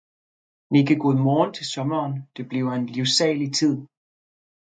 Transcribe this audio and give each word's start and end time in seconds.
nikke 0.73 0.95
godmorgen 1.03 1.53
til 1.57 1.65
sommeren, 1.75 2.15
det 2.37 2.45
bliver 2.49 2.71
en 2.71 2.85
livsalig 2.95 3.49
tid! 3.59 3.75